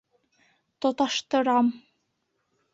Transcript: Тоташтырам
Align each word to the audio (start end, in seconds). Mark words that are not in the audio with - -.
Тоташтырам 0.79 1.65